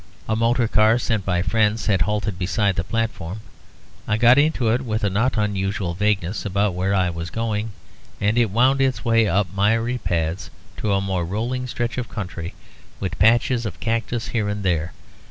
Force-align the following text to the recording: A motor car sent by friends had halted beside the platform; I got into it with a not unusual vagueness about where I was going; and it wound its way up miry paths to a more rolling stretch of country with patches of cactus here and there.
A 0.27 0.35
motor 0.35 0.67
car 0.67 0.97
sent 0.97 1.23
by 1.27 1.43
friends 1.43 1.85
had 1.85 2.01
halted 2.01 2.39
beside 2.39 2.75
the 2.75 2.83
platform; 2.83 3.41
I 4.07 4.17
got 4.17 4.39
into 4.39 4.69
it 4.69 4.81
with 4.81 5.03
a 5.03 5.11
not 5.11 5.37
unusual 5.37 5.93
vagueness 5.93 6.43
about 6.43 6.73
where 6.73 6.95
I 6.95 7.11
was 7.11 7.29
going; 7.29 7.73
and 8.19 8.35
it 8.35 8.49
wound 8.49 8.81
its 8.81 9.05
way 9.05 9.27
up 9.27 9.55
miry 9.55 9.99
paths 9.99 10.49
to 10.77 10.93
a 10.95 11.01
more 11.01 11.23
rolling 11.23 11.67
stretch 11.67 11.99
of 11.99 12.09
country 12.09 12.55
with 12.99 13.19
patches 13.19 13.63
of 13.63 13.79
cactus 13.79 14.29
here 14.29 14.49
and 14.49 14.63
there. 14.63 14.93